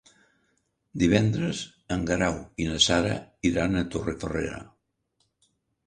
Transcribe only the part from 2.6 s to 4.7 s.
i na Sara iran a Torrefarrera.